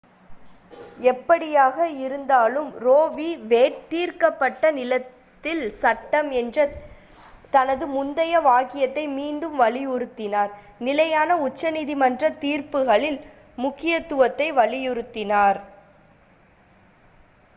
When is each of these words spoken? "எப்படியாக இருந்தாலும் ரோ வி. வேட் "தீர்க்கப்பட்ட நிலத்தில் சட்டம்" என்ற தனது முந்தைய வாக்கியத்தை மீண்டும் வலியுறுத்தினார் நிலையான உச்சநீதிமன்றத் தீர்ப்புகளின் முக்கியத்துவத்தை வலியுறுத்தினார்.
"எப்படியாக 1.03 1.75
இருந்தாலும் 1.99 2.69
ரோ 2.85 2.95
வி. 3.11 3.27
வேட் 3.43 3.77
"தீர்க்கப்பட்ட 3.89 4.71
நிலத்தில் 4.77 5.61
சட்டம்" 5.75 6.29
என்ற 6.39 6.65
தனது 7.53 7.87
முந்தைய 7.87 8.39
வாக்கியத்தை 8.47 9.05
மீண்டும் 9.11 9.55
வலியுறுத்தினார் 9.59 10.51
நிலையான 10.79 11.37
உச்சநீதிமன்றத் 11.45 12.41
தீர்ப்புகளின் 12.41 13.19
முக்கியத்துவத்தை 13.57 14.49
வலியுறுத்தினார். 14.53 15.61